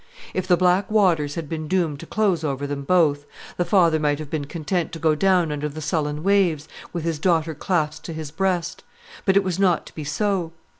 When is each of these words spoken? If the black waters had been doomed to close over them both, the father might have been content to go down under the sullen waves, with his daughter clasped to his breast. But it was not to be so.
If 0.33 0.47
the 0.47 0.57
black 0.57 0.89
waters 0.89 1.35
had 1.35 1.47
been 1.47 1.67
doomed 1.67 1.99
to 1.99 2.07
close 2.07 2.43
over 2.43 2.65
them 2.65 2.81
both, 2.81 3.27
the 3.57 3.63
father 3.65 3.99
might 3.99 4.17
have 4.17 4.31
been 4.31 4.45
content 4.45 4.91
to 4.93 4.97
go 4.97 5.13
down 5.13 5.51
under 5.51 5.69
the 5.69 5.79
sullen 5.79 6.23
waves, 6.23 6.67
with 6.91 7.03
his 7.03 7.19
daughter 7.19 7.53
clasped 7.53 8.03
to 8.07 8.13
his 8.13 8.31
breast. 8.31 8.83
But 9.25 9.37
it 9.37 9.43
was 9.43 9.59
not 9.59 9.85
to 9.85 9.93
be 9.93 10.03
so. 10.03 10.53